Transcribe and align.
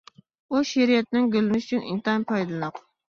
بۇ 0.53 0.61
شېئىرىيەتنىڭ 0.69 1.27
گۈللىنىش 1.35 1.67
ئۈچۈن 1.67 1.83
ئىنتايىن 1.91 2.25
پايدىلىق. 2.33 2.81